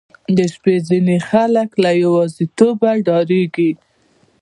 [0.37, 3.71] •د شپې ځینې خلک له یوازیتوبه ډاریږي.